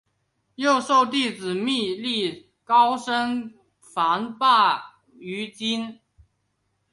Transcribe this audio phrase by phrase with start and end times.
[0.55, 5.99] 又授弟子觅历高声梵呗于今。